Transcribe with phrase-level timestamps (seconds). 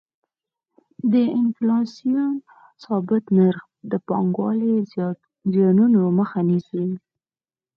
[1.11, 2.31] د انفلاسیون
[2.83, 4.73] ثابت نرخ د پانګونې
[5.51, 6.85] زیانونو مخه نیسي.